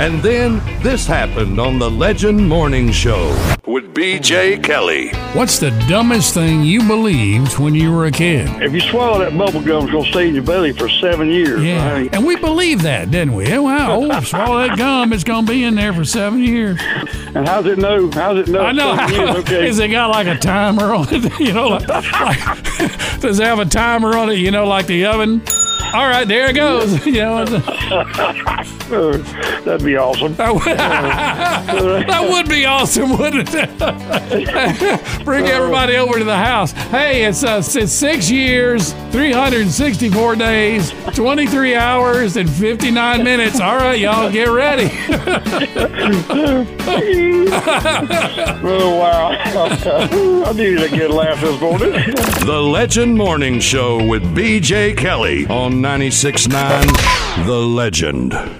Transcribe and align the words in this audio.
And 0.00 0.22
then 0.22 0.62
this 0.82 1.06
happened 1.06 1.60
on 1.60 1.78
the 1.78 1.90
Legend 1.90 2.48
Morning 2.48 2.90
Show 2.90 3.28
with 3.66 3.92
BJ 3.92 4.64
Kelly. 4.64 5.10
What's 5.34 5.58
the 5.58 5.68
dumbest 5.90 6.32
thing 6.32 6.64
you 6.64 6.82
believed 6.88 7.58
when 7.58 7.74
you 7.74 7.92
were 7.92 8.06
a 8.06 8.10
kid? 8.10 8.48
If 8.62 8.72
you 8.72 8.80
swallow 8.80 9.18
that 9.18 9.36
bubble 9.36 9.60
gum, 9.60 9.82
it's 9.82 9.92
going 9.92 10.04
to 10.06 10.10
stay 10.10 10.28
in 10.28 10.34
your 10.34 10.42
belly 10.42 10.72
for 10.72 10.88
seven 10.88 11.28
years. 11.28 11.62
Yeah. 11.62 11.92
right? 11.92 12.14
And 12.14 12.24
we 12.24 12.36
believed 12.36 12.80
that, 12.84 13.10
didn't 13.10 13.34
we? 13.34 13.52
Oh, 13.52 13.62
wow. 13.64 14.00
Oh, 14.10 14.20
swallow 14.22 14.66
that 14.66 14.78
gum. 14.78 15.12
It's 15.12 15.22
going 15.22 15.44
to 15.44 15.52
be 15.52 15.64
in 15.64 15.74
there 15.74 15.92
for 15.92 16.06
seven 16.06 16.42
years. 16.42 16.80
And 17.34 17.46
how's 17.46 17.66
it 17.66 17.76
know? 17.78 18.10
How's 18.10 18.38
it 18.38 18.48
know? 18.48 18.60
I 18.62 18.72
know. 18.72 18.96
seven 18.96 19.14
years? 19.14 19.30
Okay. 19.40 19.66
Has 19.66 19.78
it 19.80 19.88
got 19.88 20.08
like 20.08 20.26
a 20.26 20.38
timer 20.38 20.94
on 20.94 21.08
it? 21.10 21.30
You 21.40 21.52
know, 21.52 21.68
like, 21.68 21.86
like- 21.88 23.20
does 23.20 23.38
it 23.38 23.44
have 23.44 23.58
a 23.58 23.66
timer 23.66 24.16
on 24.16 24.30
it? 24.30 24.38
You 24.38 24.50
know, 24.50 24.66
like 24.66 24.86
the 24.86 25.04
oven? 25.04 25.42
All 25.92 26.06
right, 26.08 26.26
there 26.26 26.50
it 26.50 26.54
goes. 26.54 27.04
You 27.10 27.12
know, 27.22 27.42
Uh, 28.92 29.16
that'd 29.64 29.84
be 29.84 29.96
awesome. 29.96 30.34
that 30.36 30.52
would, 30.52 30.62
that 32.08 32.28
would 32.28 32.48
be 32.48 32.64
awesome, 32.64 33.16
wouldn't 33.18 33.48
it? 33.52 35.24
Bring 35.24 35.46
everybody 35.46 35.96
over 35.96 36.18
to 36.18 36.24
the 36.24 36.36
house. 36.36 36.72
Hey, 36.72 37.24
it's, 37.24 37.42
uh, 37.44 37.62
it's 37.64 37.92
six 37.92 38.30
years, 38.30 38.92
364 39.12 40.36
days, 40.36 40.92
23 41.14 41.74
hours, 41.76 42.36
and 42.36 42.48
59 42.50 43.24
minutes. 43.24 43.60
All 43.60 43.76
right, 43.76 43.98
y'all, 43.98 44.30
get 44.30 44.48
ready. 44.48 44.90
Oh, 47.52 48.96
wow. 48.98 49.30
I 49.30 50.52
needed 50.52 50.82
a 50.82 50.88
good 50.96 51.10
laugh 51.10 51.40
this 51.40 51.60
morning. 51.60 51.92
The 52.46 52.60
Legend 52.62 53.16
Morning 53.16 53.60
Show 53.60 54.04
with 54.04 54.22
BJ 54.34 54.96
Kelly 54.96 55.46
on 55.46 55.79
96.9 55.80 57.46
The 57.46 57.52
Legend. 57.52 58.59